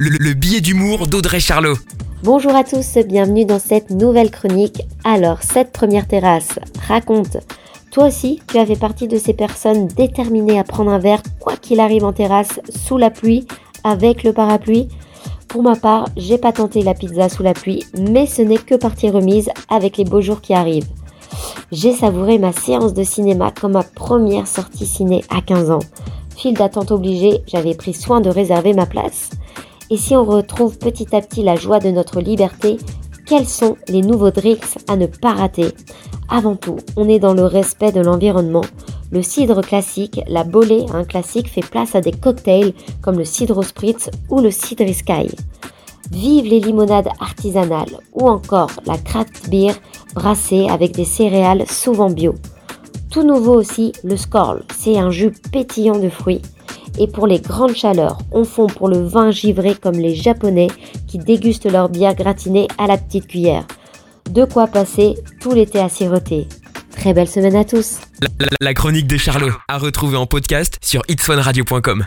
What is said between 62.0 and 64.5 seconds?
gratinée à la petite cuillère. De